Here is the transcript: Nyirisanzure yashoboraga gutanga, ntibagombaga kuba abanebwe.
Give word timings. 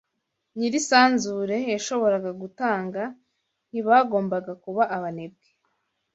Nyirisanzure 0.57 1.57
yashoboraga 1.73 2.31
gutanga, 2.41 3.01
ntibagombaga 3.69 4.53
kuba 4.63 4.83
abanebwe. 4.95 5.47